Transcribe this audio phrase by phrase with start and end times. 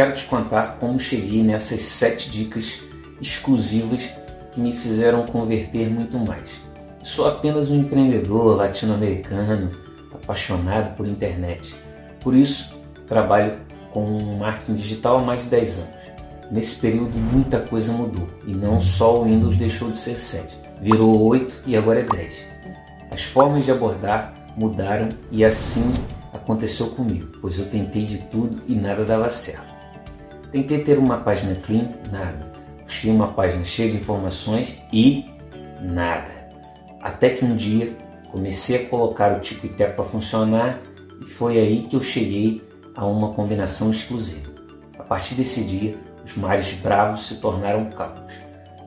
[0.00, 2.80] quero te contar como cheguei nessas sete dicas
[3.20, 4.00] exclusivas
[4.50, 6.48] que me fizeram converter muito mais.
[7.04, 9.70] Sou apenas um empreendedor latino-americano
[10.10, 11.74] apaixonado por internet.
[12.18, 13.58] Por isso, trabalho
[13.92, 15.94] com marketing digital há mais de 10 anos.
[16.50, 20.48] Nesse período, muita coisa mudou e não só o Windows deixou de ser 7,
[20.80, 22.46] virou 8 e agora é 10.
[23.10, 25.92] As formas de abordar mudaram e assim
[26.32, 29.69] aconteceu comigo, pois eu tentei de tudo e nada dava certo.
[30.52, 32.50] Tentei ter uma página clean, nada.
[32.84, 35.26] Busquei uma página cheia de informações e
[35.80, 36.28] nada.
[37.00, 37.96] Até que um dia
[38.32, 40.80] comecei a colocar o Tico e Teco para funcionar
[41.20, 42.62] e foi aí que eu cheguei
[42.96, 44.50] a uma combinação exclusiva.
[44.98, 48.20] A partir desse dia, os mares bravos se tornaram caos.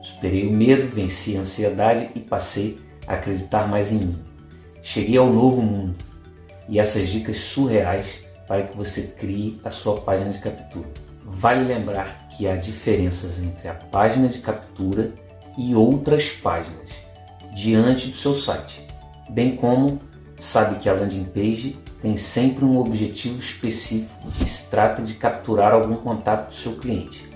[0.02, 4.18] Superei o medo, venci a ansiedade e passei a acreditar mais em mim.
[4.82, 5.94] Cheguei ao novo mundo
[6.68, 8.06] e essas dicas surreais
[8.46, 11.03] para que você crie a sua página de captura.
[11.36, 15.12] Vale lembrar que há diferenças entre a página de captura
[15.58, 16.88] e outras páginas
[17.52, 18.86] diante do seu site,
[19.30, 20.00] bem como
[20.36, 25.72] sabe que a landing page tem sempre um objetivo específico que se trata de capturar
[25.72, 27.28] algum contato do seu cliente.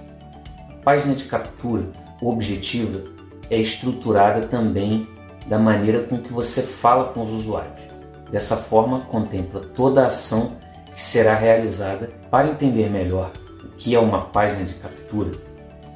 [0.70, 1.91] A página de captura
[2.22, 3.02] objetiva
[3.50, 5.08] é estruturada também
[5.46, 7.88] da maneira com que você fala com os usuários.
[8.30, 10.56] Dessa forma, contempla toda a ação
[10.94, 12.10] que será realizada.
[12.30, 13.32] Para entender melhor
[13.64, 15.32] o que é uma página de captura,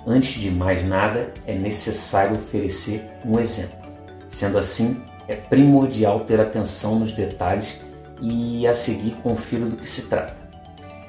[0.07, 3.77] antes de mais nada é necessário oferecer um exemplo.
[4.29, 7.81] Sendo assim, é primordial ter atenção nos detalhes
[8.21, 10.37] e a seguir confira do que se trata.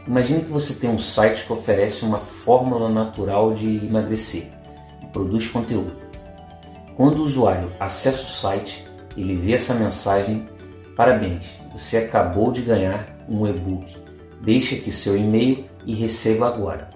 [0.06, 4.48] Imagine que você tem um site que oferece uma fórmula natural de emagrecer
[5.02, 5.94] e produz conteúdo.
[6.98, 10.48] Quando o usuário acessa o site, ele vê essa mensagem:
[10.96, 14.03] Parabéns, você acabou de ganhar um e-book.
[14.44, 16.90] Deixe aqui seu e-mail e receba agora.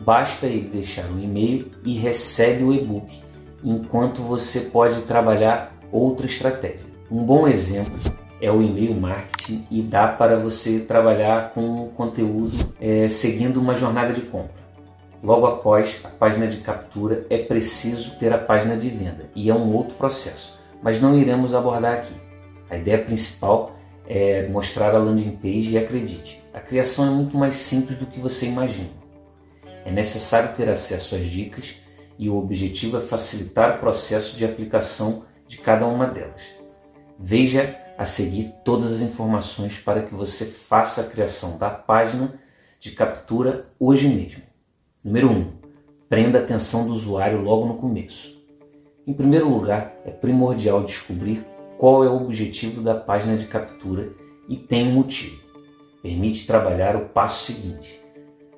[0.00, 3.18] Basta ele deixar o e-mail e recebe o e-book,
[3.64, 6.84] enquanto você pode trabalhar outra estratégia.
[7.10, 7.94] Um bom exemplo
[8.42, 14.12] é o e-mail marketing e dá para você trabalhar com conteúdo é, seguindo uma jornada
[14.12, 14.66] de compra.
[15.22, 19.54] Logo após a página de captura, é preciso ter a página de venda e é
[19.54, 22.12] um outro processo, mas não iremos abordar aqui.
[22.68, 23.72] A ideia principal
[24.06, 28.18] é mostrar a landing page e acredite, a criação é muito mais simples do que
[28.18, 28.88] você imagina.
[29.84, 31.76] É necessário ter acesso às dicas
[32.18, 36.40] e o objetivo é facilitar o processo de aplicação de cada uma delas.
[37.18, 42.40] Veja a seguir todas as informações para que você faça a criação da página
[42.80, 44.42] de captura hoje mesmo.
[45.04, 45.32] Número 1.
[45.32, 45.52] Um,
[46.08, 48.34] prenda a atenção do usuário logo no começo.
[49.06, 51.44] Em primeiro lugar, é primordial descobrir
[51.76, 54.10] qual é o objetivo da página de captura
[54.48, 55.45] e tem um motivo.
[56.02, 58.00] Permite trabalhar o passo seguinte.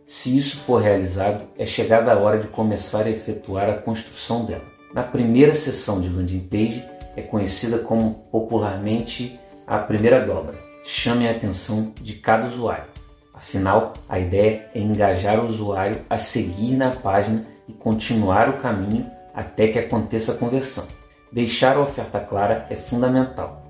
[0.06, 4.64] Se isso for realizado, é chegada a hora de começar a efetuar a construção dela.
[4.94, 6.84] Na primeira sessão de landing page,
[7.14, 10.58] é conhecida como popularmente a primeira dobra.
[10.84, 12.86] Chame a atenção de cada usuário.
[13.34, 19.10] Afinal, a ideia é engajar o usuário a seguir na página e continuar o caminho
[19.34, 20.86] até que aconteça a conversão.
[21.30, 23.67] Deixar a oferta clara é fundamental,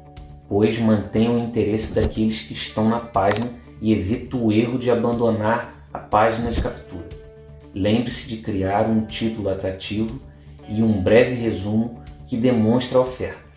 [0.49, 3.51] pois mantém o interesse daqueles que estão na página
[3.81, 7.09] e evita o erro de abandonar a página de captura.
[7.75, 10.19] Lembre-se de criar um título atrativo
[10.69, 13.49] e um breve resumo que demonstra a oferta.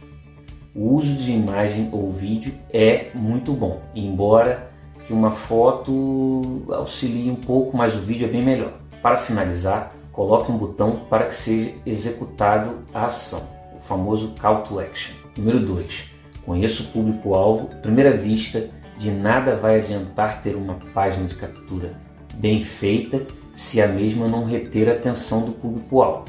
[0.76, 4.72] O uso de imagem ou vídeo é muito bom, embora
[5.06, 8.74] que uma foto auxilie um pouco, mas o vídeo é bem melhor.
[9.02, 13.42] Para finalizar, coloque um botão para que seja executado a ação,
[13.76, 15.16] o famoso Call to Action.
[15.36, 16.11] Número 2.
[16.46, 17.70] Conheça o público-alvo.
[17.82, 21.94] Primeira vista, de nada vai adiantar ter uma página de captura
[22.36, 26.26] bem feita se a mesma não reter a atenção do público-alvo.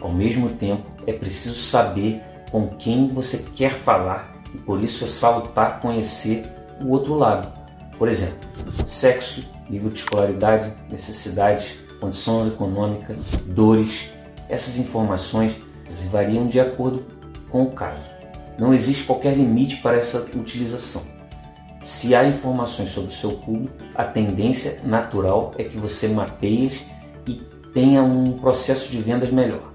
[0.00, 2.20] Ao mesmo tempo, é preciso saber
[2.50, 6.44] com quem você quer falar e por isso é salutar conhecer
[6.80, 7.52] o outro lado.
[7.98, 8.38] Por exemplo,
[8.86, 13.14] sexo, nível de escolaridade, necessidades, condição econômica,
[13.46, 14.10] dores.
[14.48, 15.54] Essas informações
[16.10, 17.04] variam de acordo
[17.50, 18.13] com o caso.
[18.58, 21.02] Não existe qualquer limite para essa utilização.
[21.84, 26.72] Se há informações sobre o seu público, a tendência natural é que você mapeie
[27.26, 27.42] e
[27.74, 29.70] tenha um processo de vendas melhor.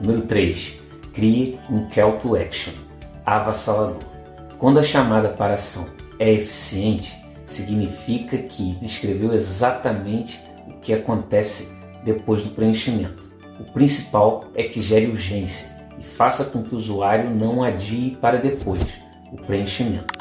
[0.00, 0.74] Número 3.
[1.14, 2.72] Crie um call to action
[3.24, 4.02] avassalador.
[4.58, 5.86] Quando a chamada para ação
[6.18, 7.12] é eficiente,
[7.46, 11.72] significa que descreveu exatamente o que acontece
[12.04, 13.24] depois do preenchimento.
[13.58, 18.38] O principal é que gere urgência e faça com que o usuário não adie para
[18.38, 18.84] depois
[19.32, 20.14] o preenchimento.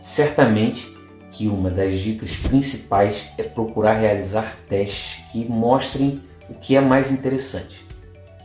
[0.00, 0.92] Certamente
[1.30, 7.10] que uma das dicas principais é procurar realizar testes que mostrem o que é mais
[7.10, 7.84] interessante.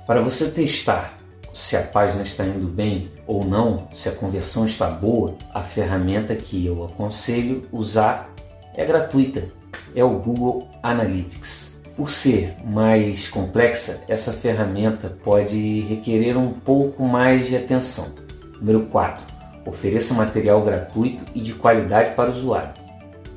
[0.08, 1.20] Para você testar
[1.54, 6.36] se a página está indo bem ou não, se a conversão está boa, a ferramenta
[6.36, 8.34] que eu aconselho usar
[8.74, 9.50] é gratuita,
[9.94, 11.59] é o Google Analytics.
[12.00, 18.16] Por ser mais complexa, essa ferramenta pode requerer um pouco mais de atenção.
[18.58, 19.22] Número 4.
[19.66, 22.72] Ofereça material gratuito e de qualidade para o usuário.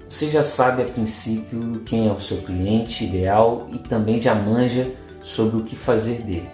[0.08, 4.88] Você já sabe a princípio quem é o seu cliente ideal e também já manja
[5.24, 6.48] sobre o que fazer dele.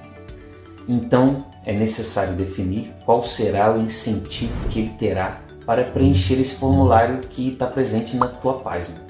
[0.89, 7.21] Então é necessário definir qual será o incentivo que ele terá para preencher esse formulário
[7.21, 9.07] que está presente na tua página.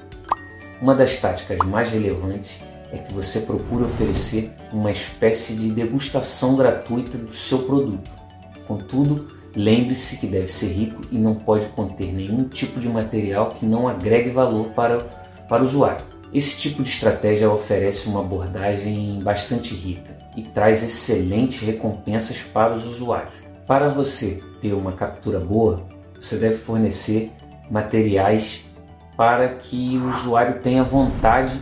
[0.81, 7.17] Uma das táticas mais relevantes é que você procure oferecer uma espécie de degustação gratuita
[7.17, 8.09] do seu produto.
[8.67, 13.65] Contudo, lembre-se que deve ser rico e não pode conter nenhum tipo de material que
[13.65, 14.99] não agregue valor para,
[15.47, 16.03] para o usuário.
[16.33, 22.85] Esse tipo de estratégia oferece uma abordagem bastante rica e traz excelentes recompensas para os
[22.85, 23.33] usuários.
[23.65, 25.87] Para você ter uma captura boa,
[26.19, 27.31] você deve fornecer
[27.69, 28.63] materiais
[29.17, 31.59] para que o usuário tenha vontade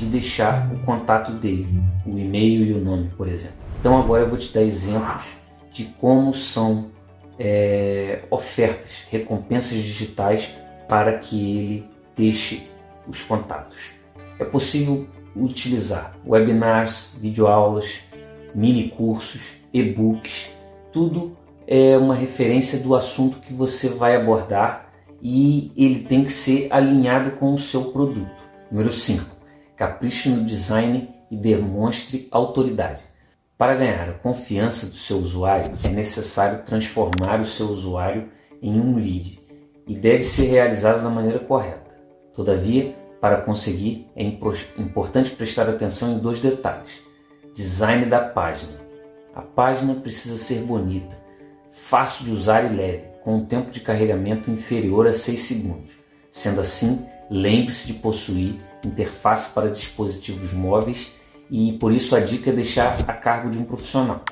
[0.00, 1.68] de deixar o contato dele,
[2.06, 3.58] o e-mail e o nome, por exemplo.
[3.78, 5.26] Então agora eu vou te dar exemplos
[5.70, 6.86] de como são
[7.38, 10.48] é, ofertas, recompensas digitais
[10.88, 12.66] para que ele deixe
[13.06, 13.90] os contatos.
[14.38, 15.06] É possível
[15.36, 18.00] utilizar webinars, videoaulas,
[18.54, 19.42] mini cursos,
[19.72, 20.50] e-books,
[20.90, 21.36] tudo
[21.66, 24.90] é uma referência do assunto que você vai abordar
[25.22, 28.30] e ele tem que ser alinhado com o seu produto.
[28.72, 29.39] Número 5.
[29.80, 33.00] Capriche no design e demonstre autoridade.
[33.56, 38.28] Para ganhar a confiança do seu usuário, é necessário transformar o seu usuário
[38.60, 39.40] em um lead
[39.86, 41.96] e deve ser realizado da maneira correta.
[42.34, 47.02] Todavia, para conseguir, é importante prestar atenção em dois detalhes:
[47.54, 48.78] design da página.
[49.34, 51.16] A página precisa ser bonita,
[51.70, 55.92] fácil de usar e leve, com um tempo de carregamento inferior a 6 segundos.
[56.30, 61.12] Sendo assim, lembre-se de possuir interface para dispositivos móveis
[61.50, 64.22] e por isso a dica é deixar a cargo de um profissional.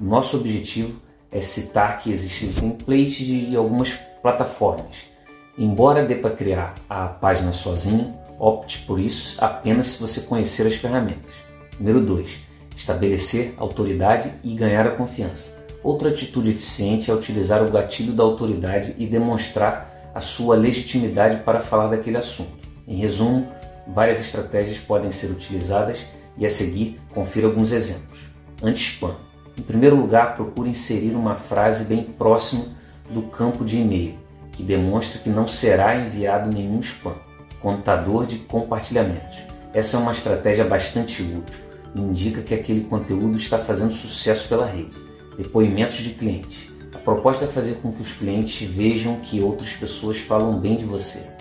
[0.00, 1.00] Nosso objetivo
[1.30, 3.92] é citar que existem templates de algumas
[4.22, 5.14] plataformas.
[5.58, 10.74] Embora dê para criar a página sozinho, opte por isso apenas se você conhecer as
[10.74, 11.32] ferramentas.
[11.78, 12.38] Número 2.
[12.76, 15.52] Estabelecer autoridade e ganhar a confiança.
[15.82, 21.60] Outra atitude eficiente é utilizar o gatilho da autoridade e demonstrar a sua legitimidade para
[21.60, 22.64] falar daquele assunto.
[22.86, 23.48] Em resumo,
[23.86, 25.98] várias estratégias podem ser utilizadas
[26.36, 28.20] e a seguir confira alguns exemplos.
[28.62, 29.14] Anti-spam.
[29.56, 32.66] Em primeiro lugar, procure inserir uma frase bem próximo
[33.10, 34.18] do campo de e-mail,
[34.52, 37.14] que demonstre que não será enviado nenhum spam.
[37.60, 39.38] Contador de compartilhamentos.
[39.72, 41.64] Essa é uma estratégia bastante útil
[41.94, 44.92] e indica que aquele conteúdo está fazendo sucesso pela rede.
[45.36, 46.72] Depoimentos de clientes.
[46.94, 50.84] A proposta é fazer com que os clientes vejam que outras pessoas falam bem de
[50.84, 51.33] você.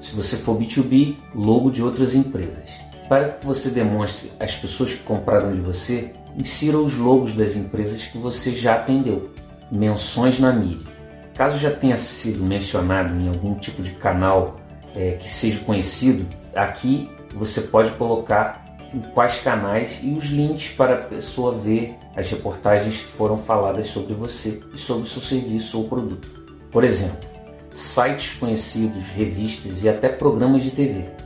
[0.00, 2.70] Se você for B2B, logo de outras empresas.
[3.08, 8.02] Para que você demonstre às pessoas que compraram de você, insira os logos das empresas
[8.04, 9.30] que você já atendeu.
[9.70, 10.86] Menções na mídia.
[11.34, 14.56] Caso já tenha sido mencionado em algum tipo de canal
[14.94, 20.94] é, que seja conhecido, aqui você pode colocar em quais canais e os links para
[20.94, 25.78] a pessoa ver as reportagens que foram faladas sobre você e sobre o seu serviço
[25.78, 26.28] ou produto.
[26.70, 27.29] Por exemplo,
[27.72, 31.20] sites conhecidos, revistas e até programas de TV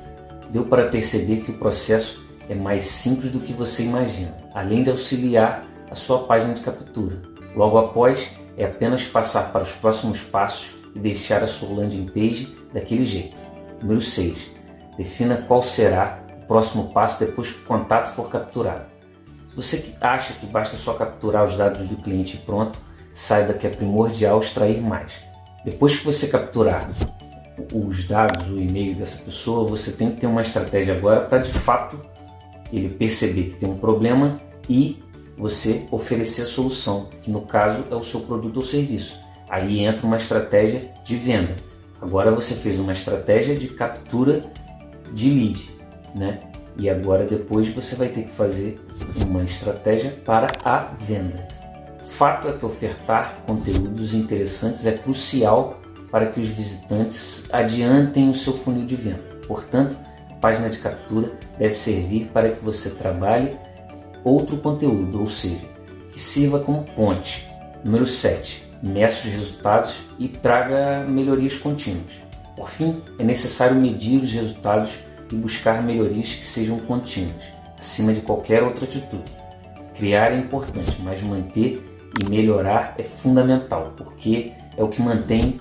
[0.54, 4.90] deu para perceber que o processo é mais simples do que você imagina, além de
[4.90, 7.20] auxiliar a sua página de captura.
[7.56, 12.56] Logo após, é apenas passar para os próximos passos e deixar a sua landing page
[12.72, 13.36] daquele jeito.
[13.80, 14.36] Número 6.
[14.96, 18.86] Defina qual será o próximo passo depois que o contato for capturado.
[19.48, 22.78] Se você acha que basta só capturar os dados do cliente e pronto,
[23.12, 25.33] saiba que é primordial extrair mais.
[25.64, 26.88] Depois que você capturar
[27.72, 31.52] os dados, o e-mail dessa pessoa, você tem que ter uma estratégia agora para de
[31.52, 31.98] fato
[32.72, 35.02] ele perceber que tem um problema e
[35.36, 39.18] você oferecer a solução, que no caso é o seu produto ou serviço.
[39.48, 41.56] Aí entra uma estratégia de venda.
[42.00, 44.44] Agora você fez uma estratégia de captura
[45.12, 45.70] de lead,
[46.14, 46.40] né?
[46.76, 48.80] E agora depois você vai ter que fazer
[49.26, 51.53] uma estratégia para a venda.
[52.16, 55.80] Fato é que ofertar conteúdos interessantes é crucial
[56.12, 59.24] para que os visitantes adiantem o seu funil de venda.
[59.48, 59.96] Portanto,
[60.30, 63.56] a página de captura deve servir para que você trabalhe
[64.22, 65.58] outro conteúdo, ou seja,
[66.12, 67.48] que sirva como ponte.
[67.84, 68.64] Número 7.
[68.80, 72.12] Meça os resultados e traga melhorias contínuas.
[72.54, 75.00] Por fim, é necessário medir os resultados
[75.32, 77.42] e buscar melhorias que sejam contínuas,
[77.76, 79.32] acima de qualquer outra atitude.
[79.96, 85.60] Criar é importante, mas manter e melhorar é fundamental, porque é o que mantém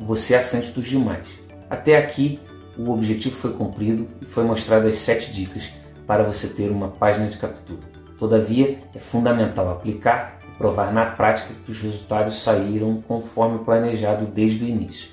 [0.00, 1.26] você à frente dos demais.
[1.68, 2.40] Até aqui,
[2.76, 5.72] o objetivo foi cumprido e foi mostrado as sete dicas
[6.06, 7.82] para você ter uma página de captura.
[8.18, 14.64] Todavia, é fundamental aplicar e provar na prática que os resultados saíram conforme planejado desde
[14.64, 15.10] o início.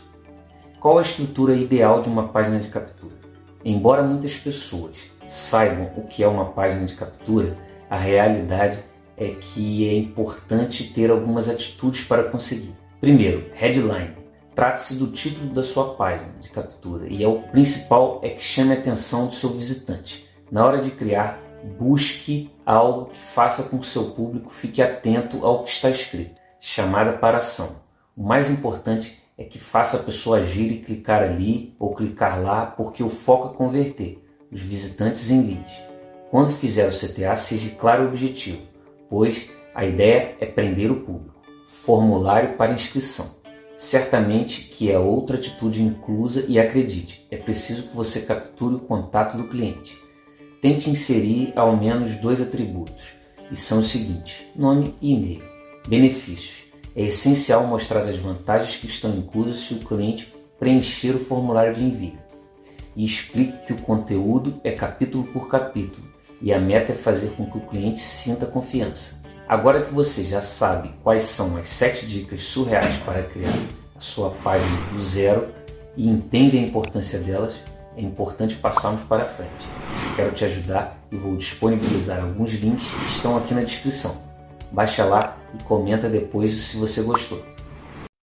[0.79, 3.15] Qual a estrutura ideal de uma página de captura?
[3.63, 4.95] Embora muitas pessoas
[5.27, 7.55] saibam o que é uma página de captura,
[7.89, 8.83] a realidade
[9.21, 12.75] é que é importante ter algumas atitudes para conseguir.
[12.99, 14.15] Primeiro, headline.
[14.55, 18.71] Trata-se do título da sua página de captura e é o principal é que chame
[18.71, 20.27] a atenção do seu visitante.
[20.51, 21.39] Na hora de criar,
[21.77, 26.41] busque algo que faça com que seu público fique atento ao que está escrito.
[26.59, 27.79] Chamada para ação.
[28.17, 32.65] O mais importante é que faça a pessoa agir e clicar ali ou clicar lá,
[32.65, 35.79] porque o foco é converter os visitantes em leads.
[36.31, 38.70] Quando fizer o CTA, seja claro o objetivo,
[39.11, 41.41] pois a ideia é prender o público.
[41.67, 43.29] Formulário para inscrição.
[43.75, 49.35] Certamente que é outra atitude inclusa e acredite, é preciso que você capture o contato
[49.35, 49.97] do cliente.
[50.61, 53.09] Tente inserir ao menos dois atributos,
[53.51, 55.43] e são os seguintes: nome e e-mail.
[55.87, 61.75] Benefícios é essencial mostrar as vantagens que estão inclusas se o cliente preencher o formulário
[61.75, 62.19] de envio.
[62.95, 66.10] E explique que o conteúdo é capítulo por capítulo
[66.41, 69.21] e a meta é fazer com que o cliente sinta confiança.
[69.47, 73.59] Agora que você já sabe quais são as 7 dicas surreais para criar
[73.95, 75.49] a sua página do zero
[75.95, 77.55] e entende a importância delas,
[77.97, 79.67] é importante passarmos para frente.
[80.15, 84.17] Quero te ajudar e vou disponibilizar alguns links que estão aqui na descrição.
[84.71, 87.50] Baixa lá e comenta depois se você gostou.